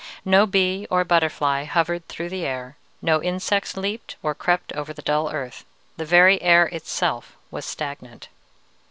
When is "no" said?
0.25-0.47, 3.03-3.21